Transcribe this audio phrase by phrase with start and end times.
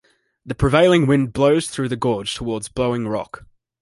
[0.43, 3.45] The prevailing wind blows through the gorge toward Blowing Rock.